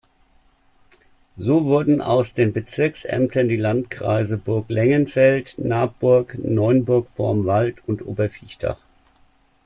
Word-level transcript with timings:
So 1.37 1.65
wurden 1.65 2.01
aus 2.01 2.33
den 2.33 2.53
Bezirksämtern 2.53 3.47
die 3.49 3.55
Landkreise 3.55 4.35
Burglengenfeld, 4.35 5.57
Nabburg, 5.59 6.39
Neunburg 6.39 7.07
vorm 7.11 7.45
Wald 7.45 7.87
und 7.87 8.03
Oberviechtach. 8.07 8.79